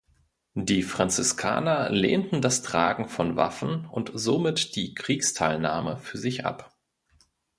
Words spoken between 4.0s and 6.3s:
somit die Kriegsteilnahme für